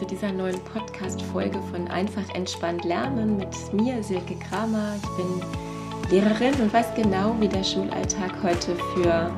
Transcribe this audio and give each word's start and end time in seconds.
zu 0.00 0.06
dieser 0.06 0.32
neuen 0.32 0.58
Podcast-Folge 0.60 1.60
von 1.70 1.86
Einfach 1.88 2.26
entspannt 2.34 2.86
lernen 2.86 3.36
mit 3.36 3.50
mir, 3.74 4.02
Silke 4.02 4.34
Kramer. 4.36 4.94
Ich 4.96 5.08
bin 5.10 5.42
Lehrerin 6.10 6.54
und 6.54 6.72
weiß 6.72 6.94
genau, 6.96 7.36
wie 7.38 7.48
der 7.48 7.62
Schulalltag 7.62 8.32
heute 8.42 8.76
für 8.94 9.30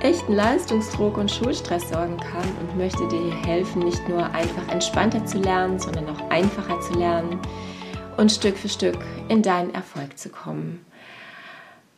echten 0.00 0.34
Leistungsdruck 0.34 1.18
und 1.18 1.28
Schulstress 1.28 1.88
sorgen 1.88 2.18
kann 2.18 2.48
und 2.60 2.78
möchte 2.78 3.08
dir 3.08 3.34
helfen, 3.44 3.82
nicht 3.82 4.08
nur 4.08 4.24
einfach 4.30 4.68
entspannter 4.68 5.26
zu 5.26 5.38
lernen, 5.38 5.80
sondern 5.80 6.08
auch 6.08 6.30
einfacher 6.30 6.80
zu 6.82 6.94
lernen 6.94 7.40
und 8.16 8.30
Stück 8.30 8.56
für 8.56 8.68
Stück 8.68 8.98
in 9.28 9.42
deinen 9.42 9.74
Erfolg 9.74 10.16
zu 10.16 10.28
kommen. 10.28 10.86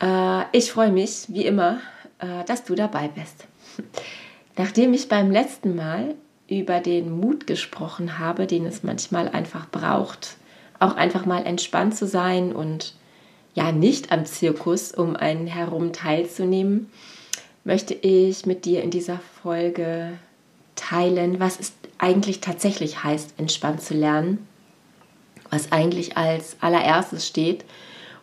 Äh, 0.02 0.44
ich 0.52 0.72
freue 0.72 0.92
mich, 0.92 1.26
wie 1.28 1.44
immer, 1.44 1.80
äh, 2.20 2.42
dass 2.46 2.64
du 2.64 2.74
dabei 2.74 3.08
bist. 3.08 3.46
Nachdem 4.56 4.94
ich 4.94 5.10
beim 5.10 5.30
letzten 5.30 5.76
Mal 5.76 6.14
über 6.48 6.80
den 6.80 7.10
Mut 7.10 7.46
gesprochen 7.46 8.18
habe, 8.18 8.46
den 8.46 8.66
es 8.66 8.82
manchmal 8.82 9.28
einfach 9.28 9.70
braucht, 9.70 10.36
auch 10.78 10.96
einfach 10.96 11.24
mal 11.24 11.44
entspannt 11.44 11.96
zu 11.96 12.06
sein 12.06 12.52
und 12.52 12.94
ja 13.54 13.72
nicht 13.72 14.12
am 14.12 14.24
Zirkus 14.24 14.92
um 14.92 15.16
einen 15.16 15.46
herum 15.46 15.92
teilzunehmen, 15.92 16.90
möchte 17.64 17.94
ich 17.94 18.46
mit 18.46 18.64
dir 18.64 18.82
in 18.82 18.90
dieser 18.90 19.20
Folge 19.42 20.12
teilen, 20.74 21.38
was 21.38 21.60
es 21.60 21.72
eigentlich 21.98 22.40
tatsächlich 22.40 23.04
heißt, 23.04 23.34
entspannt 23.38 23.82
zu 23.82 23.94
lernen, 23.94 24.46
was 25.50 25.70
eigentlich 25.70 26.16
als 26.16 26.56
allererstes 26.60 27.26
steht 27.26 27.64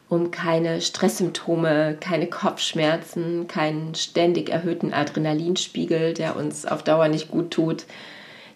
um 0.09 0.31
keine 0.31 0.81
Stresssymptome, 0.81 1.95
keine 1.99 2.27
Kopfschmerzen, 2.27 3.47
keinen 3.47 3.93
ständig 3.93 4.49
erhöhten 4.49 4.91
Adrenalinspiegel, 4.91 6.15
der 6.15 6.35
uns 6.35 6.65
auf 6.65 6.83
Dauer 6.83 7.07
nicht 7.07 7.29
gut 7.29 7.51
tut. 7.51 7.85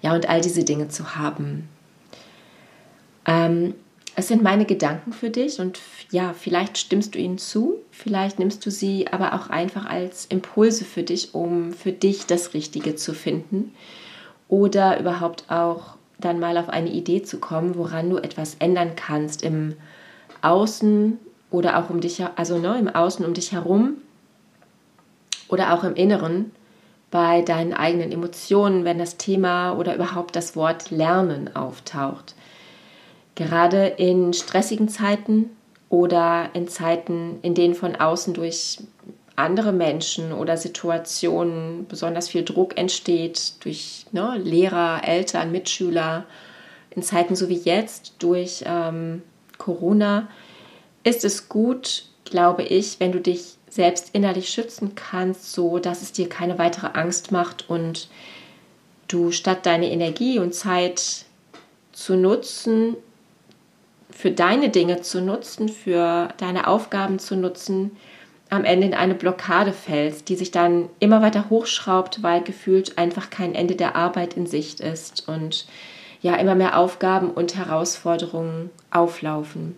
Ja, 0.03 0.13
und 0.13 0.29
all 0.29 0.41
diese 0.41 0.63
Dinge 0.63 0.89
zu 0.89 1.15
haben. 1.15 1.67
Ähm, 3.25 3.73
es 4.15 4.27
sind 4.27 4.43
meine 4.43 4.65
Gedanken 4.65 5.11
für 5.11 5.31
dich 5.31 5.59
und 5.59 5.79
ja, 6.11 6.33
vielleicht 6.33 6.77
stimmst 6.77 7.15
du 7.15 7.19
ihnen 7.19 7.39
zu, 7.39 7.77
vielleicht 7.89 8.37
nimmst 8.37 8.63
du 8.65 8.69
sie 8.69 9.07
aber 9.11 9.33
auch 9.33 9.49
einfach 9.49 9.85
als 9.85 10.25
Impulse 10.27 10.85
für 10.85 11.01
dich, 11.01 11.33
um 11.33 11.73
für 11.73 11.91
dich 11.91 12.27
das 12.27 12.53
Richtige 12.53 12.95
zu 12.95 13.13
finden 13.13 13.73
oder 14.49 14.99
überhaupt 14.99 15.49
auch 15.49 15.95
dann 16.19 16.39
mal 16.39 16.57
auf 16.57 16.69
eine 16.69 16.91
Idee 16.91 17.23
zu 17.23 17.39
kommen, 17.39 17.75
woran 17.75 18.09
du 18.09 18.17
etwas 18.17 18.55
ändern 18.59 18.91
kannst 18.95 19.41
im 19.41 19.73
Außen 20.41 21.17
oder 21.49 21.79
auch 21.79 21.89
um 21.89 22.01
dich, 22.01 22.21
also 22.35 22.59
ne, 22.59 22.77
im 22.77 22.89
Außen 22.89 23.25
um 23.25 23.33
dich 23.33 23.51
herum 23.51 23.97
oder 25.47 25.73
auch 25.73 25.83
im 25.83 25.95
Inneren 25.95 26.51
bei 27.13 27.43
deinen 27.43 27.75
eigenen 27.75 28.11
Emotionen, 28.11 28.85
wenn 28.85 28.97
das 28.97 29.17
Thema 29.17 29.73
oder 29.73 29.93
überhaupt 29.93 30.35
das 30.35 30.55
Wort 30.55 30.89
Lernen 30.89 31.55
auftaucht. 31.55 32.33
Gerade 33.35 33.85
in 33.85 34.33
stressigen 34.33 34.89
Zeiten 34.89 35.51
oder 35.89 36.49
in 36.53 36.67
Zeiten, 36.67 37.37
in 37.43 37.53
denen 37.53 37.75
von 37.75 37.95
außen 37.95 38.33
durch 38.33 38.79
andere 39.35 39.73
Menschen 39.73 40.33
oder 40.33 40.57
Situationen 40.57 41.85
besonders 41.87 42.29
viel 42.29 42.43
Druck 42.43 42.79
entsteht, 42.79 43.63
durch 43.63 44.07
ne, 44.11 44.39
Lehrer, 44.43 45.01
Eltern, 45.07 45.51
Mitschüler, 45.51 46.25
in 46.89 47.03
Zeiten 47.03 47.35
so 47.35 47.47
wie 47.47 47.59
jetzt 47.59 48.15
durch 48.17 48.63
ähm, 48.65 49.21
Corona, 49.59 50.29
ist 51.03 51.23
es 51.23 51.47
gut, 51.47 52.05
glaube 52.25 52.63
ich, 52.63 52.99
wenn 52.99 53.11
du 53.11 53.21
dich 53.21 53.57
selbst 53.73 54.09
innerlich 54.13 54.49
schützen 54.49 54.93
kannst, 54.95 55.51
so 55.53 55.79
dass 55.79 56.01
es 56.01 56.11
dir 56.11 56.29
keine 56.29 56.59
weitere 56.59 56.87
Angst 56.93 57.31
macht 57.31 57.69
und 57.69 58.07
du 59.07 59.31
statt 59.31 59.65
deine 59.65 59.89
Energie 59.89 60.39
und 60.39 60.53
Zeit 60.53 61.25
zu 61.91 62.15
nutzen, 62.15 62.95
für 64.11 64.31
deine 64.31 64.69
Dinge 64.69 65.01
zu 65.01 65.21
nutzen, 65.21 65.69
für 65.69 66.29
deine 66.37 66.67
Aufgaben 66.67 67.17
zu 67.17 67.35
nutzen, 67.35 67.97
am 68.51 68.63
Ende 68.63 68.85
in 68.85 68.93
eine 68.93 69.15
Blockade 69.15 69.73
fällst, 69.73 70.29
die 70.29 70.35
sich 70.35 70.51
dann 70.51 70.89
immer 70.99 71.23
weiter 71.23 71.49
hochschraubt, 71.49 72.21
weil 72.21 72.43
gefühlt 72.43 72.99
einfach 72.99 73.31
kein 73.31 73.55
Ende 73.55 73.75
der 73.75 73.95
Arbeit 73.95 74.35
in 74.35 74.45
Sicht 74.45 74.79
ist 74.79 75.27
und 75.27 75.65
ja 76.21 76.35
immer 76.35 76.53
mehr 76.53 76.77
Aufgaben 76.77 77.31
und 77.31 77.55
Herausforderungen 77.55 78.69
auflaufen. 78.91 79.75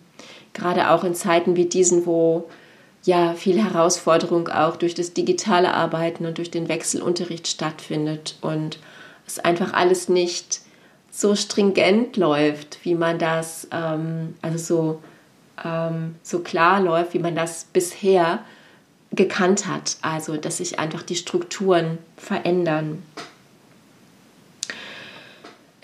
Gerade 0.52 0.90
auch 0.90 1.04
in 1.04 1.14
Zeiten 1.14 1.56
wie 1.56 1.64
diesen, 1.64 2.04
wo 2.04 2.48
ja 3.06 3.34
viel 3.34 3.62
Herausforderung 3.62 4.48
auch 4.48 4.76
durch 4.76 4.94
das 4.94 5.14
digitale 5.14 5.72
Arbeiten 5.72 6.26
und 6.26 6.38
durch 6.38 6.50
den 6.50 6.68
Wechselunterricht 6.68 7.48
stattfindet 7.48 8.36
und 8.40 8.78
es 9.26 9.38
einfach 9.38 9.72
alles 9.72 10.08
nicht 10.08 10.60
so 11.10 11.34
stringent 11.34 12.16
läuft, 12.16 12.84
wie 12.84 12.94
man 12.94 13.18
das, 13.18 13.68
ähm, 13.72 14.34
also 14.42 14.58
so, 14.58 15.02
ähm, 15.64 16.16
so 16.22 16.40
klar 16.40 16.80
läuft, 16.80 17.14
wie 17.14 17.18
man 17.18 17.34
das 17.34 17.64
bisher 17.72 18.40
gekannt 19.12 19.66
hat. 19.66 19.96
Also, 20.02 20.36
dass 20.36 20.58
sich 20.58 20.78
einfach 20.78 21.02
die 21.02 21.16
Strukturen 21.16 21.98
verändern. 22.16 23.02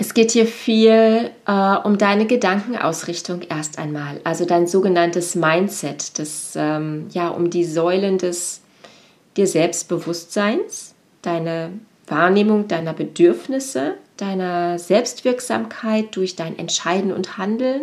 Es 0.02 0.14
geht 0.14 0.32
hier 0.32 0.48
viel 0.48 1.30
äh, 1.46 1.76
um 1.84 1.96
deine 1.96 2.26
Gedankenausrichtung 2.26 3.42
erst 3.42 3.78
einmal, 3.78 4.20
also 4.24 4.44
dein 4.44 4.66
sogenanntes 4.66 5.36
Mindset, 5.36 6.18
das, 6.18 6.54
ähm, 6.56 7.06
ja, 7.12 7.28
um 7.28 7.50
die 7.50 7.64
Säulen 7.64 8.18
des 8.18 8.62
dir 9.36 9.46
Selbstbewusstseins, 9.46 10.96
deine 11.22 11.74
Wahrnehmung 12.08 12.66
deiner 12.66 12.94
Bedürfnisse, 12.94 13.94
deiner 14.16 14.76
Selbstwirksamkeit 14.80 16.16
durch 16.16 16.34
dein 16.34 16.58
Entscheiden 16.58 17.12
und 17.12 17.38
Handeln, 17.38 17.82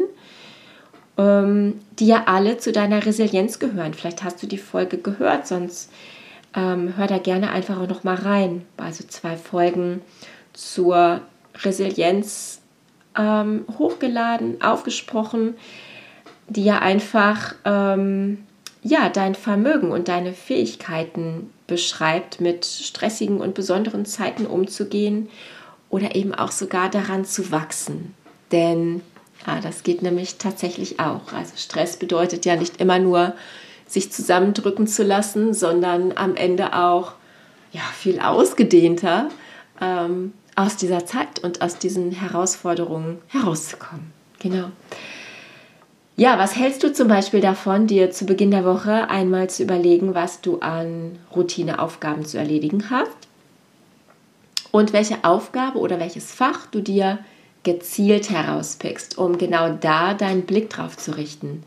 ähm, 1.18 1.80
die 2.00 2.08
ja 2.08 2.24
alle 2.26 2.58
zu 2.58 2.74
deiner 2.74 3.06
Resilienz 3.06 3.60
gehören. 3.60 3.94
Vielleicht 3.94 4.26
hast 4.26 4.44
du 4.44 4.48
die 4.48 4.58
Folge 4.58 4.98
gehört, 4.98 5.48
sonst 5.48 5.90
ähm, 6.54 6.98
hör 6.98 7.08
da 7.08 7.18
gerne 7.18 7.52
einfach 7.52 7.80
auch 7.80 7.88
noch 7.88 8.04
mal 8.04 8.16
rein. 8.16 8.66
Also 8.76 9.06
zwei 9.08 9.38
Folgen 9.38 10.02
zur 10.52 11.22
Resilienz 11.64 12.62
ähm, 13.18 13.66
hochgeladen, 13.78 14.62
aufgesprochen, 14.62 15.56
die 16.48 16.64
ja 16.64 16.80
einfach 16.80 17.56
ähm, 17.66 18.40
ja, 18.82 19.10
dein 19.10 19.36
Vermögen 19.36 19.92
und 19.92 20.08
deine 20.08 20.34
Fähigkeiten 20.34 21.50
beschreibt, 21.68 22.42
mit 22.42 22.66
stressigen 22.66 23.42
und 23.42 23.54
besonderen 23.54 24.06
Zeiten 24.06 24.46
umzugehen 24.46 25.30
oder 25.90 26.16
eben 26.16 26.34
auch 26.34 26.52
sogar 26.52 26.90
daran 26.90 27.26
zu 27.26 27.52
wachsen. 27.52 28.14
Denn 28.52 29.02
ja, 29.46 29.60
das 29.62 29.84
geht 29.84 30.02
nämlich 30.02 30.38
tatsächlich 30.38 31.00
auch. 31.00 31.34
Also 31.34 31.54
Stress 31.58 31.98
bedeutet 31.98 32.46
ja 32.46 32.56
nicht 32.56 32.80
immer 32.82 33.00
nur, 33.00 33.34
sich 33.88 34.12
zusammendrücken 34.12 34.86
zu 34.86 35.04
lassen, 35.04 35.54
sondern 35.54 36.16
am 36.16 36.36
Ende 36.36 36.74
auch 36.74 37.14
ja, 37.72 37.82
viel 37.98 38.20
ausgedehnter. 38.20 39.30
Ähm, 39.82 40.34
aus 40.60 40.76
dieser 40.76 41.06
Zeit 41.06 41.40
und 41.40 41.62
aus 41.62 41.78
diesen 41.78 42.12
Herausforderungen 42.12 43.20
herauszukommen. 43.28 44.12
Genau. 44.40 44.66
Ja, 46.18 46.38
was 46.38 46.58
hältst 46.58 46.84
du 46.84 46.92
zum 46.92 47.08
Beispiel 47.08 47.40
davon, 47.40 47.88
dir 47.88 48.12
zu 48.12 48.26
Beginn 48.26 48.52
der 48.52 48.66
Woche 48.66 49.10
einmal 49.10 49.50
zu 49.50 49.64
überlegen, 49.64 50.16
was 50.16 50.42
du 50.42 50.60
an 50.60 51.18
Routineaufgaben 51.34 52.26
zu 52.26 52.38
erledigen 52.38 52.90
hast 52.90 53.30
und 54.72 54.92
welche 54.92 55.24
Aufgabe 55.24 55.80
oder 55.80 55.98
welches 55.98 56.32
Fach 56.32 56.66
du 56.68 56.82
dir 56.82 57.20
gezielt 57.64 58.30
herauspickst, 58.30 59.18
um 59.18 59.38
genau 59.38 59.70
da 59.70 60.14
deinen 60.14 60.42
Blick 60.42 60.70
drauf 60.70 60.98
zu 60.98 61.16
richten. 61.16 61.64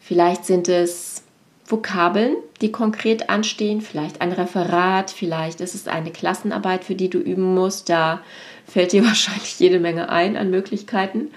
Vielleicht 0.00 0.44
sind 0.44 0.68
es 0.68 1.23
Vokabeln, 1.66 2.36
die 2.60 2.70
konkret 2.70 3.30
anstehen, 3.30 3.80
vielleicht 3.80 4.20
ein 4.20 4.32
Referat, 4.32 5.10
vielleicht 5.10 5.60
ist 5.60 5.74
es 5.74 5.88
eine 5.88 6.10
Klassenarbeit, 6.10 6.84
für 6.84 6.94
die 6.94 7.08
du 7.08 7.18
üben 7.18 7.54
musst. 7.54 7.88
Da 7.88 8.20
fällt 8.66 8.92
dir 8.92 9.04
wahrscheinlich 9.06 9.58
jede 9.58 9.80
Menge 9.80 10.08
ein 10.08 10.36
an 10.36 10.50
Möglichkeiten. 10.50 11.30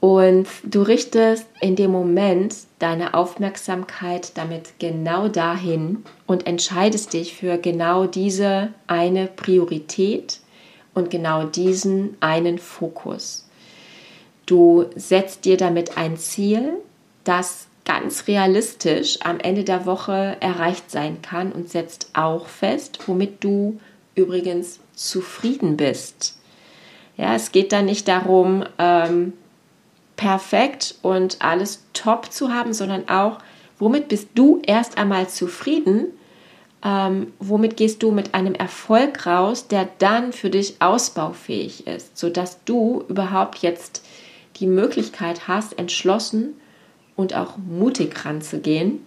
Und 0.00 0.46
du 0.64 0.80
richtest 0.80 1.46
in 1.60 1.76
dem 1.76 1.90
Moment 1.90 2.54
deine 2.78 3.12
Aufmerksamkeit 3.12 4.32
damit 4.36 4.78
genau 4.78 5.28
dahin 5.28 6.04
und 6.26 6.46
entscheidest 6.46 7.12
dich 7.12 7.34
für 7.34 7.58
genau 7.58 8.06
diese 8.06 8.70
eine 8.86 9.26
Priorität 9.26 10.40
und 10.94 11.10
genau 11.10 11.44
diesen 11.44 12.16
einen 12.20 12.58
Fokus. 12.58 13.46
Du 14.46 14.86
setzt 14.96 15.44
dir 15.44 15.58
damit 15.58 15.98
ein 15.98 16.16
Ziel, 16.16 16.72
das 17.24 17.68
ganz 17.84 18.26
realistisch 18.26 19.18
am 19.22 19.40
Ende 19.40 19.64
der 19.64 19.86
Woche 19.86 20.36
erreicht 20.40 20.90
sein 20.90 21.22
kann 21.22 21.52
und 21.52 21.68
setzt 21.68 22.10
auch 22.14 22.46
fest, 22.46 23.00
womit 23.06 23.42
du 23.42 23.80
übrigens 24.14 24.80
zufrieden 24.94 25.76
bist. 25.76 26.38
Ja, 27.16 27.34
es 27.34 27.52
geht 27.52 27.72
da 27.72 27.82
nicht 27.82 28.08
darum, 28.08 28.64
ähm, 28.78 29.32
perfekt 30.16 30.96
und 31.02 31.38
alles 31.40 31.84
top 31.92 32.32
zu 32.32 32.52
haben, 32.52 32.72
sondern 32.72 33.08
auch, 33.08 33.38
womit 33.78 34.08
bist 34.08 34.28
du 34.34 34.60
erst 34.66 34.98
einmal 34.98 35.28
zufrieden 35.28 36.08
ähm, 36.82 37.32
womit 37.38 37.76
gehst 37.76 38.02
du 38.02 38.10
mit 38.10 38.34
einem 38.34 38.54
Erfolg 38.54 39.26
raus, 39.26 39.68
der 39.68 39.88
dann 39.98 40.32
für 40.32 40.50
dich 40.50 40.76
ausbaufähig 40.80 41.86
ist, 41.86 42.16
sodass 42.16 42.64
du 42.64 43.04
überhaupt 43.08 43.58
jetzt 43.58 44.04
die 44.56 44.66
Möglichkeit 44.66 45.46
hast, 45.46 45.78
entschlossen 45.78 46.54
und 47.20 47.34
auch 47.34 47.56
mutig 47.56 48.24
ranzugehen 48.24 49.04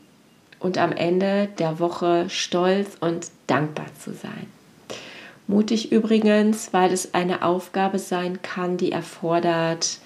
und 0.60 0.78
am 0.78 0.92
Ende 0.92 1.50
der 1.60 1.80
Woche 1.80 2.30
stolz 2.30 2.90
und 3.00 3.28
dankbar 3.48 3.88
zu 4.00 4.14
sein. 4.14 4.48
Mutig 5.48 5.92
übrigens, 5.92 6.72
weil 6.72 6.94
es 6.94 7.14
eine 7.14 7.44
Aufgabe 7.44 8.00
sein 8.00 8.42
kann, 8.42 8.78
die 8.78 8.92
erfordert, 8.92 9.98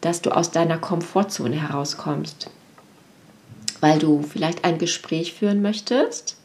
dass 0.00 0.22
du 0.22 0.30
aus 0.30 0.50
deiner 0.50 0.78
Komfortzone 0.78 1.60
herauskommst. 1.60 2.50
Weil 3.80 3.98
du 3.98 4.22
vielleicht 4.22 4.64
ein 4.64 4.78
Gespräch 4.78 5.34
führen 5.34 5.62
möchtest, 5.62 6.36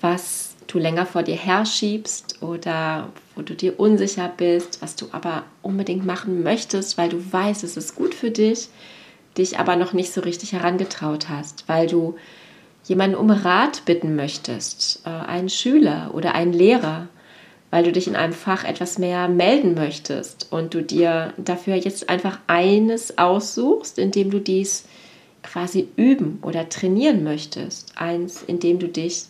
was 0.00 0.50
du 0.68 0.78
länger 0.78 1.06
vor 1.06 1.22
dir 1.22 1.36
herschiebst 1.36 2.42
oder 2.42 3.08
wo 3.34 3.42
du 3.42 3.54
dir 3.54 3.80
unsicher 3.80 4.30
bist, 4.36 4.80
was 4.80 4.94
du 4.96 5.06
aber 5.12 5.44
unbedingt 5.60 6.06
machen 6.06 6.42
möchtest, 6.42 6.98
weil 6.98 7.08
du 7.08 7.32
weißt, 7.32 7.64
es 7.64 7.76
ist 7.76 7.96
gut 7.96 8.14
für 8.14 8.30
dich, 8.30 8.68
dich 9.38 9.58
aber 9.58 9.76
noch 9.76 9.92
nicht 9.92 10.12
so 10.12 10.20
richtig 10.20 10.52
herangetraut 10.52 11.28
hast, 11.28 11.68
weil 11.68 11.86
du 11.86 12.16
jemanden 12.84 13.16
um 13.16 13.30
Rat 13.30 13.84
bitten 13.84 14.16
möchtest, 14.16 15.02
äh, 15.06 15.10
einen 15.10 15.48
Schüler 15.48 16.10
oder 16.14 16.34
einen 16.34 16.52
Lehrer, 16.52 17.08
weil 17.70 17.84
du 17.84 17.92
dich 17.92 18.06
in 18.06 18.16
einem 18.16 18.34
Fach 18.34 18.64
etwas 18.64 18.98
mehr 18.98 19.28
melden 19.28 19.74
möchtest 19.74 20.52
und 20.52 20.74
du 20.74 20.82
dir 20.82 21.32
dafür 21.38 21.76
jetzt 21.76 22.08
einfach 22.08 22.38
eines 22.46 23.16
aussuchst, 23.16 23.98
in 23.98 24.10
dem 24.10 24.30
du 24.30 24.40
dies 24.40 24.84
quasi 25.42 25.88
üben 25.96 26.38
oder 26.42 26.68
trainieren 26.68 27.24
möchtest, 27.24 27.98
eins, 27.98 28.42
in 28.42 28.60
dem 28.60 28.78
du 28.78 28.88
dich 28.88 29.26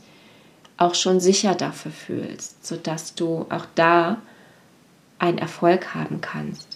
auch 0.76 0.94
schon 0.94 1.20
sicher 1.20 1.54
dafür 1.54 1.92
fühlst, 1.92 2.66
sodass 2.66 3.14
du 3.14 3.46
auch 3.48 3.66
da 3.74 4.20
einen 5.18 5.38
Erfolg 5.38 5.94
haben 5.94 6.20
kannst. 6.20 6.71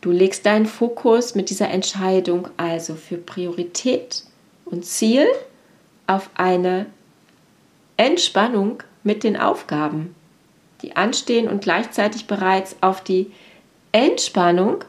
Du 0.00 0.10
legst 0.10 0.46
deinen 0.46 0.66
Fokus 0.66 1.34
mit 1.34 1.50
dieser 1.50 1.68
Entscheidung 1.68 2.48
also 2.56 2.94
für 2.94 3.18
Priorität 3.18 4.24
und 4.64 4.84
Ziel 4.84 5.26
auf 6.06 6.30
eine 6.34 6.86
Entspannung 7.96 8.82
mit 9.02 9.24
den 9.24 9.36
Aufgaben, 9.36 10.14
die 10.82 10.96
anstehen 10.96 11.48
und 11.48 11.62
gleichzeitig 11.62 12.26
bereits 12.26 12.76
auf 12.80 13.04
die 13.04 13.30
Entspannung, 13.92 14.84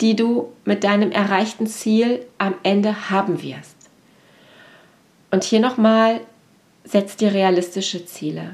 die 0.00 0.16
du 0.16 0.52
mit 0.64 0.84
deinem 0.84 1.10
erreichten 1.10 1.66
Ziel 1.66 2.24
am 2.38 2.54
Ende 2.62 3.10
haben 3.10 3.42
wirst. 3.42 3.76
Und 5.30 5.44
hier 5.44 5.60
nochmal, 5.60 6.20
setz 6.84 7.16
dir 7.16 7.34
realistische 7.34 8.06
Ziele. 8.06 8.52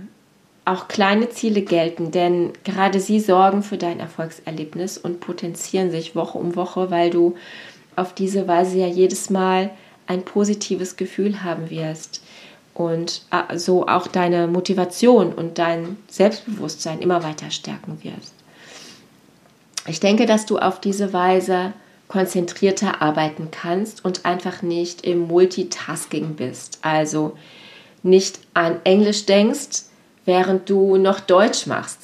Auch 0.66 0.88
kleine 0.88 1.28
Ziele 1.28 1.62
gelten, 1.62 2.10
denn 2.10 2.52
gerade 2.64 2.98
sie 2.98 3.20
sorgen 3.20 3.62
für 3.62 3.76
dein 3.76 4.00
Erfolgserlebnis 4.00 4.96
und 4.96 5.20
potenzieren 5.20 5.90
sich 5.90 6.16
Woche 6.16 6.38
um 6.38 6.56
Woche, 6.56 6.90
weil 6.90 7.10
du 7.10 7.34
auf 7.96 8.14
diese 8.14 8.48
Weise 8.48 8.78
ja 8.78 8.86
jedes 8.86 9.28
Mal 9.28 9.70
ein 10.06 10.22
positives 10.22 10.96
Gefühl 10.96 11.42
haben 11.42 11.70
wirst 11.70 12.22
und 12.72 13.22
äh, 13.30 13.58
so 13.58 13.86
auch 13.86 14.06
deine 14.06 14.46
Motivation 14.46 15.32
und 15.32 15.58
dein 15.58 15.96
Selbstbewusstsein 16.08 17.00
immer 17.00 17.22
weiter 17.22 17.50
stärken 17.50 17.98
wirst. 18.02 18.34
Ich 19.86 20.00
denke, 20.00 20.26
dass 20.26 20.46
du 20.46 20.58
auf 20.58 20.80
diese 20.80 21.12
Weise 21.12 21.74
konzentrierter 22.08 23.02
arbeiten 23.02 23.48
kannst 23.50 24.04
und 24.04 24.24
einfach 24.24 24.62
nicht 24.62 25.04
im 25.06 25.26
Multitasking 25.28 26.34
bist. 26.34 26.78
Also 26.82 27.36
nicht 28.02 28.40
an 28.54 28.80
Englisch 28.84 29.26
denkst, 29.26 29.84
während 30.24 30.68
du 30.70 30.96
noch 30.96 31.20
Deutsch 31.20 31.66
machst. 31.66 31.98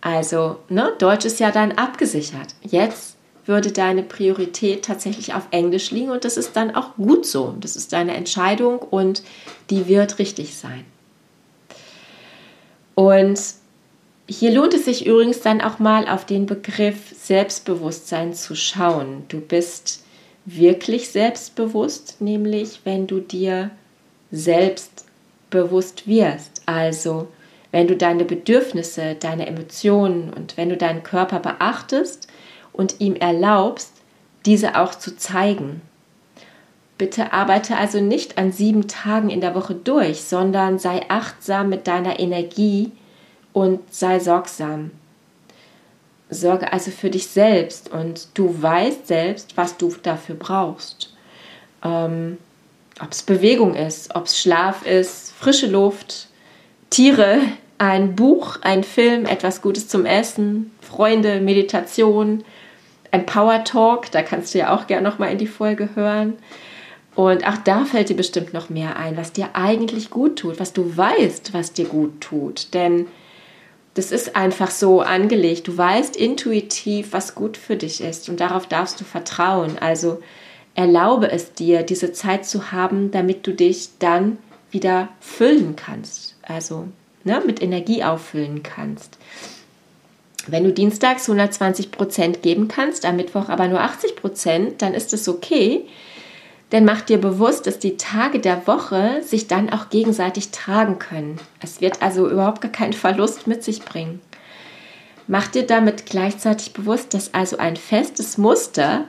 Also, 0.00 0.58
ne, 0.68 0.92
Deutsch 0.98 1.24
ist 1.24 1.40
ja 1.40 1.50
dann 1.50 1.72
abgesichert. 1.72 2.54
Jetzt 2.62 3.16
würde 3.46 3.72
deine 3.72 4.02
Priorität 4.02 4.84
tatsächlich 4.84 5.34
auf 5.34 5.46
Englisch 5.50 5.90
liegen 5.90 6.10
und 6.10 6.24
das 6.24 6.36
ist 6.36 6.56
dann 6.56 6.74
auch 6.74 6.94
gut 6.96 7.26
so. 7.26 7.54
Das 7.60 7.76
ist 7.76 7.92
deine 7.92 8.14
Entscheidung 8.14 8.78
und 8.78 9.22
die 9.70 9.88
wird 9.88 10.18
richtig 10.18 10.56
sein. 10.56 10.84
Und 12.94 13.40
hier 14.28 14.52
lohnt 14.52 14.74
es 14.74 14.84
sich 14.84 15.06
übrigens 15.06 15.40
dann 15.40 15.60
auch 15.60 15.78
mal 15.78 16.08
auf 16.08 16.24
den 16.24 16.46
Begriff 16.46 17.14
Selbstbewusstsein 17.16 18.34
zu 18.34 18.54
schauen. 18.54 19.24
Du 19.28 19.40
bist 19.40 20.04
wirklich 20.44 21.10
selbstbewusst, 21.10 22.20
nämlich 22.20 22.80
wenn 22.84 23.06
du 23.06 23.20
dir 23.20 23.70
selbst 24.30 25.04
bewusst 25.50 26.06
wirst. 26.06 26.51
Also 26.66 27.28
wenn 27.70 27.88
du 27.88 27.96
deine 27.96 28.24
Bedürfnisse, 28.24 29.16
deine 29.18 29.46
Emotionen 29.46 30.32
und 30.32 30.56
wenn 30.56 30.68
du 30.68 30.76
deinen 30.76 31.02
Körper 31.02 31.40
beachtest 31.40 32.28
und 32.72 33.00
ihm 33.00 33.16
erlaubst, 33.16 33.92
diese 34.44 34.78
auch 34.78 34.94
zu 34.94 35.16
zeigen. 35.16 35.80
Bitte 36.98 37.32
arbeite 37.32 37.76
also 37.76 38.00
nicht 38.00 38.38
an 38.38 38.52
sieben 38.52 38.86
Tagen 38.86 39.30
in 39.30 39.40
der 39.40 39.54
Woche 39.54 39.74
durch, 39.74 40.22
sondern 40.22 40.78
sei 40.78 41.02
achtsam 41.08 41.68
mit 41.68 41.86
deiner 41.86 42.20
Energie 42.20 42.92
und 43.52 43.80
sei 43.92 44.20
sorgsam. 44.20 44.90
Sorge 46.30 46.72
also 46.72 46.90
für 46.90 47.10
dich 47.10 47.26
selbst 47.28 47.90
und 47.90 48.28
du 48.34 48.62
weißt 48.62 49.06
selbst, 49.06 49.56
was 49.56 49.76
du 49.76 49.94
dafür 50.02 50.34
brauchst. 50.34 51.12
Ähm, 51.84 52.38
ob 53.00 53.10
es 53.10 53.22
Bewegung 53.22 53.74
ist, 53.74 54.14
ob 54.14 54.26
es 54.26 54.38
Schlaf 54.38 54.86
ist, 54.86 55.32
frische 55.32 55.66
Luft, 55.66 56.28
Tiere, 56.92 57.40
ein 57.78 58.16
Buch, 58.16 58.58
ein 58.60 58.84
Film, 58.84 59.24
etwas 59.24 59.62
Gutes 59.62 59.88
zum 59.88 60.04
Essen, 60.04 60.72
Freunde, 60.82 61.40
Meditation, 61.40 62.44
ein 63.10 63.24
Power 63.24 63.64
Talk, 63.64 64.10
da 64.10 64.20
kannst 64.20 64.52
du 64.52 64.58
ja 64.58 64.76
auch 64.76 64.86
gerne 64.86 65.08
noch 65.08 65.18
mal 65.18 65.32
in 65.32 65.38
die 65.38 65.46
Folge 65.46 65.88
hören. 65.94 66.34
Und 67.14 67.48
auch 67.48 67.56
da 67.64 67.86
fällt 67.86 68.10
dir 68.10 68.16
bestimmt 68.16 68.52
noch 68.52 68.68
mehr 68.68 68.96
ein, 68.96 69.16
was 69.16 69.32
dir 69.32 69.48
eigentlich 69.54 70.10
gut 70.10 70.40
tut, 70.40 70.60
was 70.60 70.74
du 70.74 70.94
weißt, 70.94 71.54
was 71.54 71.72
dir 71.72 71.86
gut 71.86 72.20
tut. 72.20 72.74
Denn 72.74 73.06
das 73.94 74.12
ist 74.12 74.36
einfach 74.36 74.70
so 74.70 75.00
angelegt. 75.00 75.68
Du 75.68 75.78
weißt 75.78 76.14
intuitiv, 76.14 77.14
was 77.14 77.34
gut 77.34 77.56
für 77.56 77.76
dich 77.76 78.02
ist 78.02 78.28
und 78.28 78.38
darauf 78.38 78.66
darfst 78.66 79.00
du 79.00 79.04
vertrauen. 79.04 79.78
Also 79.80 80.20
erlaube 80.74 81.32
es 81.32 81.54
dir, 81.54 81.84
diese 81.84 82.12
Zeit 82.12 82.44
zu 82.44 82.70
haben, 82.70 83.10
damit 83.12 83.46
du 83.46 83.54
dich 83.54 83.88
dann 83.98 84.36
wieder 84.70 85.08
füllen 85.20 85.74
kannst. 85.74 86.31
Also 86.42 86.88
ne, 87.24 87.42
mit 87.46 87.62
Energie 87.62 88.04
auffüllen 88.04 88.62
kannst. 88.62 89.18
Wenn 90.46 90.64
du 90.64 90.72
dienstags 90.72 91.28
120 91.28 91.92
Prozent 91.92 92.42
geben 92.42 92.68
kannst, 92.68 93.04
am 93.04 93.16
Mittwoch 93.16 93.48
aber 93.48 93.68
nur 93.68 93.80
80 93.80 94.16
Prozent, 94.16 94.82
dann 94.82 94.92
ist 94.92 95.12
es 95.12 95.28
okay. 95.28 95.84
Denn 96.72 96.84
mach 96.84 97.02
dir 97.02 97.18
bewusst, 97.18 97.66
dass 97.66 97.78
die 97.78 97.96
Tage 97.96 98.40
der 98.40 98.66
Woche 98.66 99.22
sich 99.22 99.46
dann 99.46 99.70
auch 99.70 99.90
gegenseitig 99.90 100.50
tragen 100.50 100.98
können. 100.98 101.38
Es 101.60 101.80
wird 101.80 102.02
also 102.02 102.28
überhaupt 102.28 102.62
gar 102.62 102.72
keinen 102.72 102.94
Verlust 102.94 103.46
mit 103.46 103.62
sich 103.62 103.82
bringen. 103.82 104.20
Mach 105.28 105.46
dir 105.48 105.64
damit 105.64 106.06
gleichzeitig 106.06 106.72
bewusst, 106.72 107.14
dass 107.14 107.34
also 107.34 107.58
ein 107.58 107.76
festes 107.76 108.38
Muster 108.38 109.04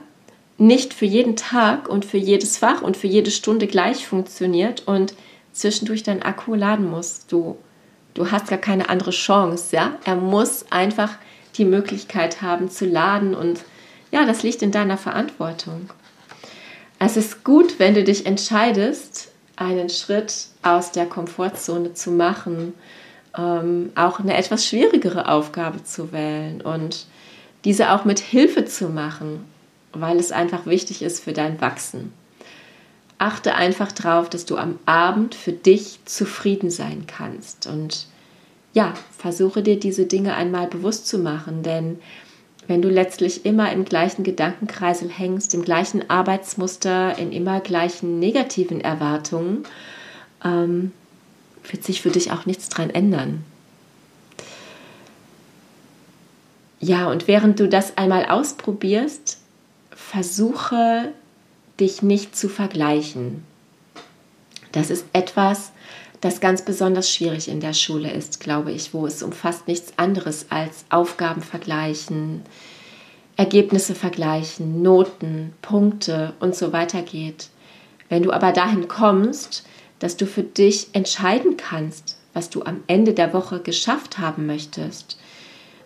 nicht 0.58 0.94
für 0.94 1.06
jeden 1.06 1.36
Tag 1.36 1.88
und 1.88 2.04
für 2.04 2.18
jedes 2.18 2.58
Fach 2.58 2.82
und 2.82 2.96
für 2.96 3.08
jede 3.08 3.32
Stunde 3.32 3.66
gleich 3.66 4.06
funktioniert 4.06 4.86
und 4.86 5.14
zwischendurch 5.54 6.02
dein 6.02 6.22
Akku 6.22 6.54
laden 6.54 6.90
musst. 6.90 7.32
Du, 7.32 7.56
du 8.12 8.30
hast 8.30 8.48
gar 8.48 8.58
keine 8.58 8.88
andere 8.88 9.10
Chance, 9.10 9.74
ja? 9.74 9.96
Er 10.04 10.16
muss 10.16 10.66
einfach 10.70 11.10
die 11.56 11.64
Möglichkeit 11.64 12.42
haben 12.42 12.68
zu 12.68 12.84
laden 12.84 13.34
und 13.34 13.64
ja, 14.10 14.26
das 14.26 14.42
liegt 14.42 14.62
in 14.62 14.72
deiner 14.72 14.98
Verantwortung. 14.98 15.90
Es 16.98 17.16
ist 17.16 17.44
gut, 17.44 17.78
wenn 17.78 17.94
du 17.94 18.04
dich 18.04 18.26
entscheidest, 18.26 19.32
einen 19.56 19.88
Schritt 19.88 20.46
aus 20.62 20.92
der 20.92 21.06
Komfortzone 21.06 21.94
zu 21.94 22.10
machen, 22.10 22.74
ähm, 23.36 23.92
auch 23.94 24.20
eine 24.20 24.36
etwas 24.36 24.66
schwierigere 24.66 25.28
Aufgabe 25.28 25.82
zu 25.84 26.12
wählen 26.12 26.60
und 26.60 27.06
diese 27.64 27.92
auch 27.92 28.04
mit 28.04 28.18
Hilfe 28.18 28.64
zu 28.64 28.88
machen 28.88 29.44
weil 29.94 30.18
es 30.18 30.32
einfach 30.32 30.66
wichtig 30.66 31.02
ist 31.02 31.22
für 31.22 31.32
dein 31.32 31.60
Wachsen. 31.60 32.12
Achte 33.24 33.54
einfach 33.54 33.90
darauf, 33.90 34.28
dass 34.28 34.44
du 34.44 34.58
am 34.58 34.78
Abend 34.84 35.34
für 35.34 35.52
dich 35.52 35.98
zufrieden 36.04 36.68
sein 36.68 37.06
kannst. 37.06 37.66
Und 37.66 38.06
ja, 38.74 38.92
versuche 39.16 39.62
dir 39.62 39.80
diese 39.80 40.04
Dinge 40.04 40.34
einmal 40.34 40.66
bewusst 40.66 41.06
zu 41.06 41.18
machen, 41.18 41.62
denn 41.62 42.00
wenn 42.66 42.82
du 42.82 42.90
letztlich 42.90 43.46
immer 43.46 43.72
im 43.72 43.86
gleichen 43.86 44.24
Gedankenkreisel 44.24 45.08
hängst, 45.08 45.54
im 45.54 45.64
gleichen 45.64 46.10
Arbeitsmuster, 46.10 47.16
in 47.16 47.32
immer 47.32 47.60
gleichen 47.60 48.18
negativen 48.18 48.82
Erwartungen, 48.82 49.62
ähm, 50.44 50.92
wird 51.70 51.82
sich 51.82 52.02
für 52.02 52.10
dich 52.10 52.30
auch 52.30 52.44
nichts 52.44 52.68
dran 52.68 52.90
ändern. 52.90 53.42
Ja, 56.78 57.10
und 57.10 57.26
während 57.26 57.58
du 57.58 57.70
das 57.70 57.96
einmal 57.96 58.26
ausprobierst, 58.26 59.38
versuche 59.92 61.14
dich 61.80 62.02
nicht 62.02 62.36
zu 62.36 62.48
vergleichen. 62.48 63.44
Das 64.72 64.90
ist 64.90 65.04
etwas, 65.12 65.72
das 66.20 66.40
ganz 66.40 66.62
besonders 66.62 67.10
schwierig 67.10 67.48
in 67.48 67.60
der 67.60 67.74
Schule 67.74 68.10
ist, 68.10 68.40
glaube 68.40 68.72
ich, 68.72 68.94
wo 68.94 69.06
es 69.06 69.22
um 69.22 69.32
fast 69.32 69.68
nichts 69.68 69.92
anderes 69.98 70.46
als 70.50 70.84
Aufgaben 70.88 71.42
vergleichen, 71.42 72.42
Ergebnisse 73.36 73.94
vergleichen, 73.94 74.82
Noten, 74.82 75.52
Punkte 75.60 76.32
und 76.40 76.54
so 76.54 76.72
weiter 76.72 77.02
geht. 77.02 77.48
Wenn 78.08 78.22
du 78.22 78.32
aber 78.32 78.52
dahin 78.52 78.88
kommst, 78.88 79.66
dass 79.98 80.16
du 80.16 80.26
für 80.26 80.42
dich 80.42 80.88
entscheiden 80.92 81.56
kannst, 81.56 82.16
was 82.32 82.50
du 82.50 82.62
am 82.62 82.82
Ende 82.86 83.12
der 83.12 83.32
Woche 83.32 83.60
geschafft 83.60 84.18
haben 84.18 84.46
möchtest, 84.46 85.18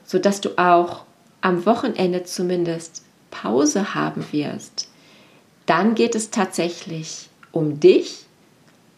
sodass 0.04 0.40
du 0.40 0.59
auch 0.59 1.04
am 1.40 1.66
Wochenende 1.66 2.25
zumindest 2.25 3.02
Pause 3.30 3.95
haben 3.95 4.25
wirst, 4.33 4.88
dann 5.68 5.94
geht 5.94 6.14
es 6.14 6.30
tatsächlich 6.30 7.28
um 7.52 7.78
dich 7.78 8.25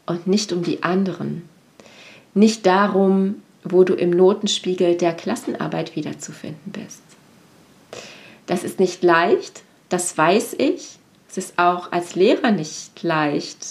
und 0.07 0.27
nicht 0.27 0.53
um 0.53 0.63
die 0.63 0.83
anderen. 0.83 1.49
Nicht 2.33 2.65
darum, 2.65 3.43
wo 3.65 3.83
du 3.85 3.95
im 3.95 4.11
Notenspiegel 4.11 4.97
der 4.97 5.13
Klassenarbeit 5.13 5.97
wiederzufinden 5.97 6.73
bist. 6.73 7.03
Das 8.47 8.65
ist 8.65 8.79
nicht 8.79 9.03
leicht, 9.03 9.63
das 9.89 10.17
weiß 10.17 10.55
ich. 10.59 10.99
Es 11.29 11.39
ist 11.39 11.59
auch 11.59 11.93
als 11.93 12.15
Lehrer 12.15 12.53
nicht 12.53 13.03
leicht, 13.03 13.67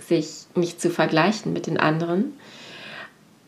sich 0.00 0.46
nicht 0.54 0.80
zu 0.80 0.90
vergleichen 0.90 1.52
mit 1.52 1.66
den 1.66 1.78
anderen. 1.78 2.34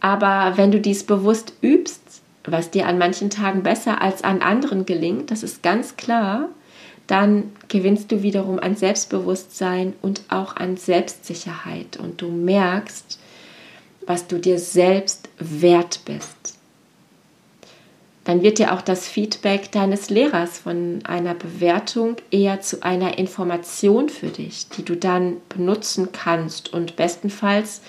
Aber 0.00 0.56
wenn 0.56 0.73
du 0.73 0.80
dies 0.80 1.04
bewusst 1.04 1.54
übst, 1.61 2.00
was 2.44 2.71
dir 2.71 2.87
an 2.87 2.99
manchen 2.99 3.30
Tagen 3.30 3.62
besser 3.62 4.00
als 4.00 4.25
an 4.25 4.42
anderen 4.42 4.87
gelingt, 4.87 5.30
das 5.30 5.42
ist 5.42 5.62
ganz 5.62 5.97
klar, 5.97 6.49
dann 7.12 7.52
gewinnst 7.69 8.11
du 8.11 8.23
wiederum 8.23 8.59
an 8.59 8.75
Selbstbewusstsein 8.75 9.92
und 10.00 10.23
auch 10.31 10.57
an 10.57 10.78
Selbstsicherheit 10.78 11.99
und 11.99 12.23
du 12.23 12.28
merkst, 12.31 13.19
was 14.07 14.28
du 14.28 14.38
dir 14.38 14.59
selbst 14.59 15.28
wert 15.38 16.00
bist. 16.07 16.59
Dann 18.25 18.42
wird 18.42 18.59
dir 18.59 18.73
auch 18.73 18.81
das 18.81 19.07
Feedback 19.07 19.71
deines 19.73 20.09
Lehrers 20.09 20.57
von 20.57 21.00
einer 21.04 21.35
Bewertung 21.35 22.16
eher 22.31 22.62
zu 22.62 22.83
einer 22.83 23.19
Information 23.19 24.09
für 24.09 24.28
dich, 24.28 24.71
die 24.71 24.83
du 24.83 24.97
dann 24.97 25.37
benutzen 25.50 26.12
kannst 26.12 26.73
und 26.73 26.97
bestenfalls 26.97 27.83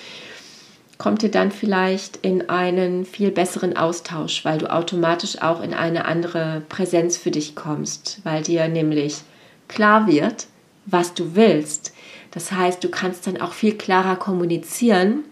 kommt 0.98 1.24
ihr 1.24 1.32
dann 1.32 1.52
vielleicht 1.52 2.18
in 2.18 2.50
einen 2.50 3.06
viel 3.06 3.32
besseren 3.32 3.76
Austausch, 3.76 4.46
weil 4.46 4.60
du 4.60 4.72
automatisch 4.72 5.42
auch 5.42 5.62
in 5.62 5.74
eine 5.74 6.06
andere 6.06 6.62
Präsenz 6.70 7.18
für 7.18 7.32
dich 7.32 7.56
kommst, 7.56 8.20
weil 8.24 8.44
dir 8.44 8.68
nämlich 8.68 9.22
klar 9.68 10.08
wird, 10.08 10.48
was 10.86 11.14
du 11.14 11.36
willst. 11.36 11.94
Das 12.32 12.52
heißt, 12.52 12.84
du 12.84 12.90
kannst 12.90 13.28
dann 13.28 13.40
auch 13.42 13.54
viel 13.54 13.76
klarer 13.78 14.16
kommunizieren 14.16 15.24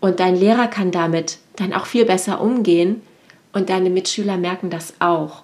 und 0.00 0.20
dein 0.20 0.36
Lehrer 0.36 0.68
kann 0.68 0.90
damit 0.90 1.38
dann 1.56 1.72
auch 1.72 1.86
viel 1.86 2.04
besser 2.04 2.40
umgehen 2.40 3.02
und 3.52 3.68
deine 3.68 3.90
Mitschüler 3.90 4.36
merken 4.36 4.70
das 4.70 4.94
auch. 5.00 5.42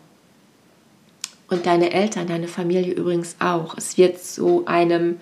Und 1.49 1.67
deine 1.67 1.93
Eltern, 1.93 2.27
deine 2.27 2.49
Familie 2.49 2.93
übrigens 2.93 3.37
auch. 3.39 3.77
Es 3.77 3.97
wird 3.99 4.19
so 4.19 4.65
einem, 4.67 5.21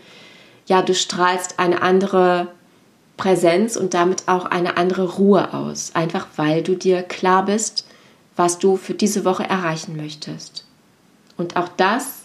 ja, 0.66 0.80
du 0.80 0.94
strahlst 0.94 1.58
eine 1.58 1.82
andere 1.82 2.48
Präsenz 3.16 3.76
und 3.76 3.94
damit 3.94 4.24
auch 4.26 4.46
eine 4.46 4.76
andere 4.76 5.14
Ruhe 5.14 5.54
aus, 5.54 5.92
einfach 5.94 6.26
weil 6.36 6.62
du 6.62 6.74
dir 6.74 7.02
klar 7.02 7.44
bist, 7.44 7.86
was 8.36 8.58
du 8.58 8.76
für 8.76 8.94
diese 8.94 9.24
Woche 9.24 9.44
erreichen 9.44 9.96
möchtest. 9.96 10.64
Und 11.36 11.56
auch 11.56 11.68
das 11.68 12.22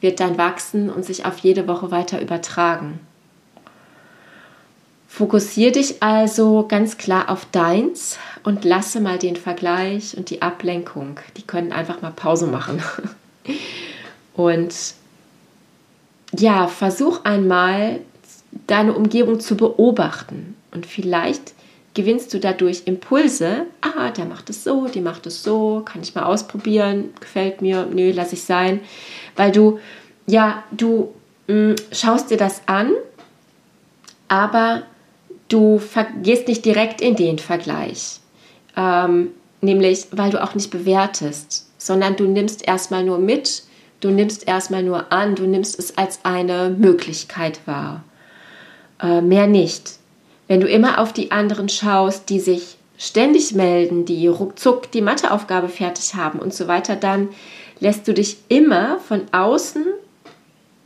wird 0.00 0.20
dann 0.20 0.38
wachsen 0.38 0.90
und 0.90 1.04
sich 1.04 1.24
auf 1.24 1.38
jede 1.38 1.66
Woche 1.66 1.90
weiter 1.90 2.20
übertragen. 2.20 3.00
Fokussiere 5.08 5.72
dich 5.72 6.02
also 6.02 6.66
ganz 6.68 6.98
klar 6.98 7.30
auf 7.30 7.46
deins 7.46 8.18
und 8.44 8.64
lasse 8.64 9.00
mal 9.00 9.18
den 9.18 9.36
Vergleich 9.36 10.16
und 10.16 10.30
die 10.30 10.42
Ablenkung. 10.42 11.18
Die 11.36 11.42
können 11.42 11.72
einfach 11.72 12.02
mal 12.02 12.12
Pause 12.12 12.46
machen. 12.46 12.82
Und 14.34 14.72
ja, 16.36 16.68
versuch 16.68 17.24
einmal 17.24 17.98
deine 18.66 18.92
Umgebung 18.94 19.40
zu 19.40 19.56
beobachten. 19.56 20.56
Und 20.72 20.86
vielleicht 20.86 21.54
gewinnst 21.94 22.32
du 22.32 22.38
dadurch 22.38 22.82
Impulse. 22.84 23.66
Ah, 23.80 24.10
der 24.10 24.24
macht 24.24 24.50
es 24.50 24.64
so, 24.64 24.86
die 24.86 25.00
macht 25.00 25.26
es 25.26 25.42
so, 25.42 25.82
kann 25.84 26.02
ich 26.02 26.14
mal 26.14 26.24
ausprobieren, 26.24 27.10
gefällt 27.20 27.62
mir, 27.62 27.86
nö, 27.92 28.12
lass 28.14 28.32
ich 28.32 28.44
sein. 28.44 28.80
Weil 29.36 29.52
du, 29.52 29.78
ja, 30.26 30.62
du 30.70 31.12
mh, 31.48 31.72
mm, 31.72 31.76
schaust 31.92 32.30
dir 32.30 32.36
das 32.36 32.62
an, 32.66 32.92
aber 34.28 34.82
du 35.48 35.80
gehst 36.22 36.48
nicht 36.48 36.64
direkt 36.64 37.00
in 37.00 37.16
den 37.16 37.38
Vergleich. 37.38 38.20
Ähm, 38.76 39.30
nämlich, 39.60 40.06
weil 40.12 40.30
du 40.30 40.42
auch 40.42 40.54
nicht 40.54 40.70
bewertest, 40.70 41.66
sondern 41.78 42.16
du 42.16 42.24
nimmst 42.24 42.66
erstmal 42.66 43.02
nur 43.02 43.18
mit, 43.18 43.64
du 44.00 44.10
nimmst 44.10 44.46
erstmal 44.46 44.82
nur 44.82 45.10
an, 45.10 45.34
du 45.34 45.44
nimmst 45.44 45.78
es 45.78 45.96
als 45.96 46.20
eine 46.24 46.70
Möglichkeit 46.70 47.60
wahr 47.66 48.04
äh, 49.00 49.20
mehr 49.20 49.46
nicht. 49.46 49.98
Wenn 50.46 50.60
du 50.60 50.68
immer 50.68 50.98
auf 50.98 51.12
die 51.12 51.30
anderen 51.30 51.68
schaust, 51.68 52.28
die 52.30 52.40
sich 52.40 52.76
ständig 52.96 53.54
melden, 53.54 54.04
die 54.04 54.26
ruckzuck 54.26 54.90
die 54.90 55.02
Matheaufgabe 55.02 55.68
fertig 55.68 56.14
haben 56.14 56.38
und 56.38 56.52
so 56.52 56.66
weiter, 56.66 56.96
dann 56.96 57.28
lässt 57.80 58.08
du 58.08 58.14
dich 58.14 58.38
immer 58.48 58.98
von 58.98 59.22
außen 59.32 59.84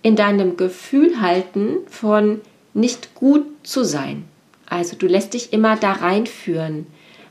in 0.03 0.17
deinem 0.17 0.57
Gefühl 0.57 1.21
halten, 1.21 1.79
von 1.89 2.41
nicht 2.75 3.15
gut 3.15 3.45
zu 3.63 3.85
sein. 3.85 4.25
Also 4.69 4.97
du 4.97 5.07
lässt 5.07 5.35
dich 5.35 5.53
immer 5.53 5.77
da 5.77 5.93
reinführen. 5.93 6.87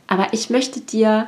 Aber 0.08 0.28
ich 0.32 0.50
möchte 0.50 0.80
dir 0.80 1.28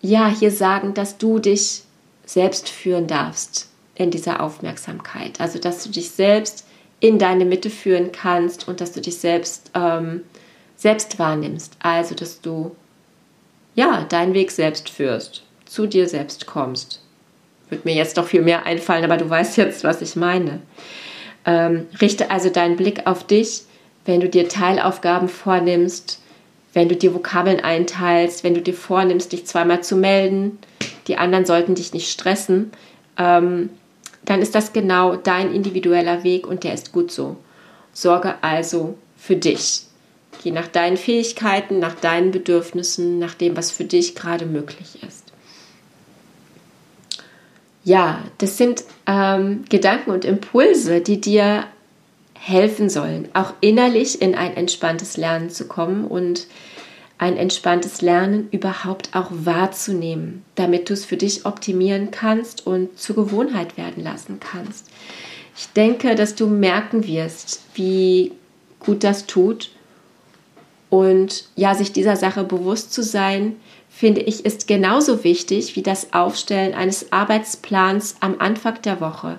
ja 0.00 0.28
hier 0.28 0.50
sagen, 0.50 0.94
dass 0.94 1.18
du 1.18 1.38
dich 1.38 1.82
selbst 2.24 2.68
führen 2.68 3.06
darfst 3.06 3.68
in 3.94 4.10
dieser 4.10 4.42
Aufmerksamkeit. 4.42 5.40
Also 5.40 5.58
dass 5.58 5.82
du 5.82 5.90
dich 5.90 6.10
selbst 6.10 6.66
in 7.00 7.18
deine 7.18 7.44
Mitte 7.44 7.70
führen 7.70 8.12
kannst 8.12 8.68
und 8.68 8.80
dass 8.80 8.92
du 8.92 9.00
dich 9.00 9.18
selbst, 9.18 9.70
ähm, 9.74 10.22
selbst 10.76 11.18
wahrnimmst. 11.18 11.76
Also, 11.80 12.14
dass 12.14 12.40
du 12.40 12.76
ja 13.74 14.04
deinen 14.04 14.34
Weg 14.34 14.50
selbst 14.50 14.88
führst, 14.90 15.42
zu 15.64 15.86
dir 15.86 16.08
selbst 16.08 16.46
kommst. 16.46 17.02
Wird 17.70 17.84
mir 17.84 17.94
jetzt 17.94 18.18
doch 18.18 18.26
viel 18.26 18.42
mehr 18.42 18.66
einfallen, 18.66 19.04
aber 19.04 19.16
du 19.16 19.28
weißt 19.28 19.56
jetzt, 19.56 19.84
was 19.84 20.02
ich 20.02 20.16
meine. 20.16 20.60
Ähm, 21.46 21.86
richte 22.00 22.30
also 22.30 22.50
deinen 22.50 22.76
Blick 22.76 23.06
auf 23.06 23.26
dich, 23.26 23.62
wenn 24.04 24.20
du 24.20 24.28
dir 24.28 24.48
Teilaufgaben 24.48 25.28
vornimmst, 25.28 26.20
wenn 26.72 26.88
du 26.88 26.96
dir 26.96 27.14
Vokabeln 27.14 27.60
einteilst, 27.60 28.44
wenn 28.44 28.54
du 28.54 28.60
dir 28.60 28.74
vornimmst, 28.74 29.32
dich 29.32 29.46
zweimal 29.46 29.82
zu 29.82 29.96
melden. 29.96 30.58
Die 31.06 31.16
anderen 31.16 31.46
sollten 31.46 31.74
dich 31.74 31.92
nicht 31.92 32.10
stressen. 32.10 32.72
Ähm, 33.16 33.70
dann 34.30 34.42
ist 34.42 34.54
das 34.54 34.72
genau 34.72 35.16
dein 35.16 35.52
individueller 35.52 36.22
Weg 36.22 36.46
und 36.46 36.62
der 36.62 36.72
ist 36.72 36.92
gut 36.92 37.10
so. 37.10 37.34
Sorge 37.92 38.36
also 38.42 38.96
für 39.16 39.34
dich. 39.34 39.82
Geh 40.44 40.52
nach 40.52 40.68
deinen 40.68 40.96
Fähigkeiten, 40.96 41.80
nach 41.80 41.96
deinen 41.96 42.30
Bedürfnissen, 42.30 43.18
nach 43.18 43.34
dem, 43.34 43.56
was 43.56 43.72
für 43.72 43.82
dich 43.84 44.14
gerade 44.14 44.46
möglich 44.46 45.02
ist. 45.02 45.24
Ja, 47.82 48.22
das 48.38 48.56
sind 48.56 48.84
ähm, 49.08 49.64
Gedanken 49.68 50.12
und 50.12 50.24
Impulse, 50.24 51.00
die 51.00 51.20
dir 51.20 51.64
helfen 52.34 52.88
sollen, 52.88 53.28
auch 53.34 53.54
innerlich 53.60 54.22
in 54.22 54.36
ein 54.36 54.56
entspanntes 54.56 55.16
Lernen 55.16 55.50
zu 55.50 55.66
kommen 55.66 56.04
und 56.04 56.46
ein 57.20 57.36
entspanntes 57.36 58.00
Lernen 58.00 58.48
überhaupt 58.50 59.14
auch 59.14 59.28
wahrzunehmen, 59.30 60.42
damit 60.54 60.88
du 60.88 60.94
es 60.94 61.04
für 61.04 61.18
dich 61.18 61.44
optimieren 61.44 62.10
kannst 62.10 62.66
und 62.66 62.98
zur 62.98 63.14
Gewohnheit 63.14 63.76
werden 63.76 64.02
lassen 64.02 64.40
kannst. 64.40 64.86
Ich 65.54 65.68
denke, 65.74 66.14
dass 66.14 66.34
du 66.34 66.46
merken 66.46 67.06
wirst, 67.06 67.60
wie 67.74 68.32
gut 68.78 69.04
das 69.04 69.26
tut. 69.26 69.70
Und 70.88 71.44
ja, 71.56 71.74
sich 71.74 71.92
dieser 71.92 72.16
Sache 72.16 72.42
bewusst 72.42 72.94
zu 72.94 73.02
sein, 73.02 73.56
finde 73.90 74.22
ich, 74.22 74.46
ist 74.46 74.66
genauso 74.66 75.22
wichtig 75.22 75.76
wie 75.76 75.82
das 75.82 76.14
Aufstellen 76.14 76.72
eines 76.72 77.12
Arbeitsplans 77.12 78.16
am 78.20 78.36
Anfang 78.38 78.80
der 78.80 79.02
Woche. 79.02 79.38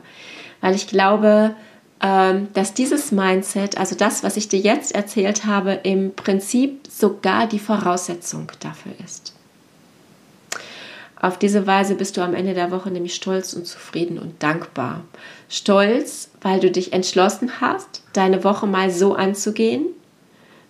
Weil 0.61 0.75
ich 0.75 0.85
glaube, 0.85 1.55
dass 2.01 2.73
dieses 2.73 3.11
Mindset, 3.11 3.77
also 3.77 3.95
das, 3.95 4.23
was 4.23 4.35
ich 4.35 4.47
dir 4.47 4.59
jetzt 4.59 4.95
erzählt 4.95 5.45
habe, 5.45 5.73
im 5.83 6.15
Prinzip 6.15 6.87
sogar 6.89 7.47
die 7.47 7.59
Voraussetzung 7.59 8.51
dafür 8.59 8.93
ist. 9.05 9.35
Auf 11.21 11.37
diese 11.37 11.67
Weise 11.67 11.93
bist 11.93 12.17
du 12.17 12.21
am 12.21 12.33
Ende 12.33 12.55
der 12.55 12.71
Woche 12.71 12.89
nämlich 12.89 13.13
stolz 13.13 13.53
und 13.53 13.67
zufrieden 13.67 14.17
und 14.17 14.41
dankbar. 14.41 15.01
Stolz, 15.47 16.31
weil 16.41 16.59
du 16.59 16.71
dich 16.71 16.93
entschlossen 16.93 17.61
hast, 17.61 18.01
deine 18.13 18.43
Woche 18.43 18.65
mal 18.65 18.89
so 18.89 19.13
anzugehen. 19.13 19.85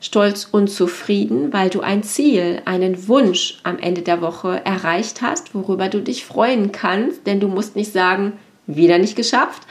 Stolz 0.02 0.50
und 0.52 0.68
zufrieden, 0.68 1.54
weil 1.54 1.70
du 1.70 1.80
ein 1.80 2.04
Ziel, 2.04 2.62
einen 2.66 3.08
Wunsch 3.08 3.60
am 3.64 3.80
Ende 3.80 4.02
der 4.02 4.20
Woche 4.20 4.66
erreicht 4.66 5.22
hast, 5.22 5.56
worüber 5.56 5.88
du 5.88 6.02
dich 6.02 6.26
freuen 6.26 6.74
kannst, 6.74 7.26
denn 7.26 7.40
du 7.40 7.48
musst 7.48 7.78
nicht 7.78 7.94
sagen, 7.94 8.34
wieder 8.68 8.98
nicht 8.98 9.16
geschafft, 9.16 9.62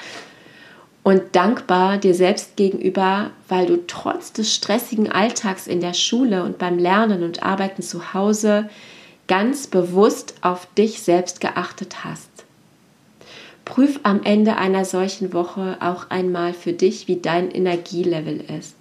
und 1.02 1.35
dankbar 1.35 1.99
dir 1.99 2.14
selbst 2.14 2.57
gegenüber, 2.57 3.30
weil 3.49 3.66
du 3.66 3.87
trotz 3.87 4.33
des 4.33 4.54
stressigen 4.54 5.11
Alltags 5.11 5.66
in 5.66 5.80
der 5.80 5.95
Schule 5.95 6.45
und 6.45 6.59
beim 6.59 6.78
Lernen 6.78 7.23
und 7.23 7.42
Arbeiten 7.42 7.83
zu 7.83 8.12
Hause 8.12 8.69
ganz 9.26 9.66
bewusst 9.66 10.35
auf 10.42 10.66
dich 10.75 11.00
selbst 11.02 11.40
geachtet 11.40 12.04
hast. 12.04 12.28
Prüf 13.64 14.00
am 14.02 14.23
Ende 14.25 14.57
einer 14.57 14.85
solchen 14.85 15.33
Woche 15.33 15.76
auch 15.80 16.11
einmal 16.11 16.52
für 16.52 16.73
dich, 16.73 17.07
wie 17.07 17.16
dein 17.16 17.50
Energielevel 17.50 18.42
ist. 18.59 18.76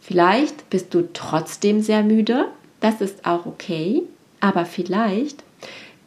Vielleicht 0.00 0.68
bist 0.70 0.92
du 0.92 1.08
trotzdem 1.12 1.80
sehr 1.80 2.02
müde, 2.02 2.46
das 2.80 3.00
ist 3.00 3.24
auch 3.24 3.46
okay, 3.46 4.02
aber 4.40 4.66
vielleicht 4.66 5.42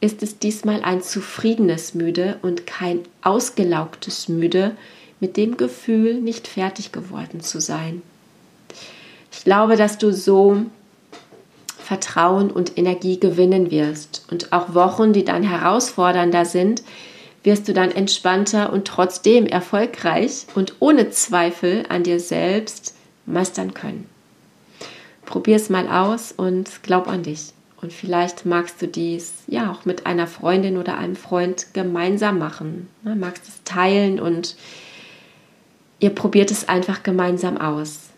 ist 0.01 0.23
es 0.23 0.39
diesmal 0.39 0.81
ein 0.83 1.01
zufriedenes 1.01 1.93
Müde 1.93 2.37
und 2.41 2.67
kein 2.67 3.01
ausgelaugtes 3.21 4.29
Müde 4.29 4.75
mit 5.19 5.37
dem 5.37 5.57
Gefühl, 5.57 6.15
nicht 6.21 6.47
fertig 6.47 6.91
geworden 6.91 7.41
zu 7.41 7.59
sein. 7.59 8.01
Ich 9.31 9.43
glaube, 9.43 9.75
dass 9.75 9.97
du 9.97 10.11
so 10.11 10.65
Vertrauen 11.77 12.51
und 12.51 12.77
Energie 12.77 13.19
gewinnen 13.19 13.71
wirst 13.71 14.25
und 14.29 14.53
auch 14.53 14.73
Wochen, 14.75 15.13
die 15.13 15.25
dann 15.25 15.43
herausfordernder 15.43 16.45
sind, 16.45 16.83
wirst 17.43 17.67
du 17.67 17.73
dann 17.73 17.91
entspannter 17.91 18.71
und 18.71 18.87
trotzdem 18.87 19.47
erfolgreich 19.47 20.45
und 20.55 20.75
ohne 20.79 21.09
Zweifel 21.09 21.85
an 21.89 22.03
dir 22.03 22.19
selbst 22.19 22.95
meistern 23.25 23.73
können. 23.73 24.07
Probier 25.25 25.55
es 25.55 25.69
mal 25.69 25.87
aus 25.87 26.31
und 26.31 26.83
glaub 26.83 27.07
an 27.07 27.23
dich. 27.23 27.53
Und 27.81 27.93
vielleicht 27.93 28.45
magst 28.45 28.81
du 28.81 28.87
dies 28.87 29.31
ja 29.47 29.71
auch 29.71 29.85
mit 29.85 30.05
einer 30.05 30.27
Freundin 30.27 30.77
oder 30.77 30.97
einem 30.97 31.15
Freund 31.15 31.67
gemeinsam 31.73 32.37
machen. 32.37 32.89
Magst 33.03 33.47
es 33.47 33.63
teilen 33.63 34.19
und 34.19 34.55
ihr 35.99 36.09
probiert 36.11 36.51
es 36.51 36.67
einfach 36.67 37.03
gemeinsam 37.03 37.57
aus. 37.57 38.09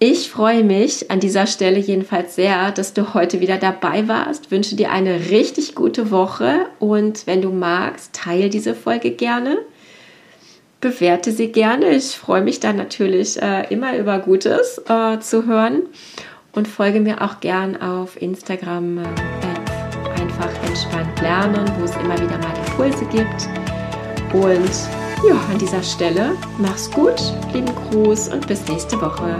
Ich 0.00 0.30
freue 0.30 0.62
mich 0.62 1.10
an 1.10 1.18
dieser 1.18 1.48
Stelle 1.48 1.78
jedenfalls 1.78 2.36
sehr, 2.36 2.70
dass 2.70 2.94
du 2.94 3.14
heute 3.14 3.40
wieder 3.40 3.56
dabei 3.56 4.06
warst. 4.06 4.52
Wünsche 4.52 4.76
dir 4.76 4.92
eine 4.92 5.30
richtig 5.30 5.74
gute 5.74 6.12
Woche 6.12 6.66
und 6.78 7.26
wenn 7.26 7.42
du 7.42 7.50
magst, 7.50 8.12
teile 8.12 8.48
diese 8.48 8.76
Folge 8.76 9.10
gerne. 9.10 9.58
Bewerte 10.80 11.32
sie 11.32 11.50
gerne. 11.50 11.90
Ich 11.90 12.16
freue 12.16 12.42
mich 12.42 12.60
dann 12.60 12.76
natürlich 12.76 13.42
äh, 13.42 13.66
immer 13.74 13.96
über 13.96 14.20
Gutes 14.20 14.80
äh, 14.88 15.18
zu 15.18 15.46
hören 15.46 15.82
und 16.52 16.68
folge 16.68 17.00
mir 17.00 17.20
auch 17.20 17.40
gern 17.40 17.80
auf 17.82 18.22
Instagram 18.22 18.98
äh, 18.98 19.02
einfach 20.20 20.50
entspannt 20.64 21.20
lernen, 21.20 21.68
wo 21.76 21.84
es 21.84 21.96
immer 21.96 22.14
wieder 22.14 22.38
mal 22.38 22.54
Impulse 22.68 23.04
gibt. 23.06 23.48
Und 24.32 24.97
ja, 25.26 25.34
an 25.50 25.58
dieser 25.58 25.82
Stelle 25.82 26.36
mach's 26.58 26.90
gut, 26.90 27.20
lieben 27.52 27.74
Gruß 27.90 28.28
und 28.28 28.46
bis 28.46 28.66
nächste 28.68 29.00
Woche. 29.00 29.36